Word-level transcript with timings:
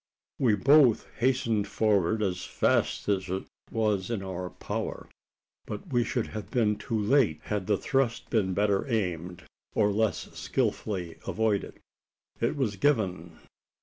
We 0.39 0.55
both 0.55 1.05
hastened 1.19 1.67
forward 1.67 2.23
as 2.23 2.43
fast 2.43 3.07
as 3.07 3.29
it 3.29 3.43
was 3.69 4.09
in 4.09 4.23
our 4.23 4.49
power; 4.49 5.07
but 5.67 5.93
we 5.93 6.03
should 6.03 6.25
have 6.29 6.49
been 6.49 6.75
too 6.75 6.99
late, 6.99 7.39
had 7.43 7.67
the 7.67 7.77
thrust 7.77 8.31
been 8.31 8.55
better 8.55 8.89
aimed, 8.91 9.43
or 9.75 9.91
less 9.91 10.31
skilfully 10.33 11.19
avoided. 11.27 11.79
It 12.39 12.55
was 12.55 12.77
given. 12.77 13.37